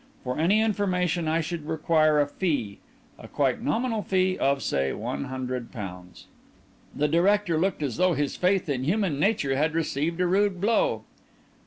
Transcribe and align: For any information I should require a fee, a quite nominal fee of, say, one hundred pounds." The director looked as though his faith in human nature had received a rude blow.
For 0.23 0.39
any 0.39 0.61
information 0.61 1.27
I 1.27 1.41
should 1.41 1.67
require 1.67 2.19
a 2.19 2.25
fee, 2.25 2.79
a 3.19 3.27
quite 3.27 3.61
nominal 3.61 4.01
fee 4.01 4.35
of, 4.35 4.63
say, 4.63 4.93
one 4.93 5.25
hundred 5.25 5.71
pounds." 5.71 6.25
The 6.95 7.07
director 7.07 7.59
looked 7.59 7.83
as 7.83 7.97
though 7.97 8.13
his 8.13 8.35
faith 8.35 8.67
in 8.67 8.83
human 8.83 9.19
nature 9.19 9.55
had 9.55 9.75
received 9.75 10.19
a 10.19 10.25
rude 10.25 10.59
blow. 10.59 11.03